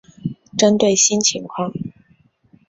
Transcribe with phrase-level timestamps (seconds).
[0.57, 1.71] 针对新情况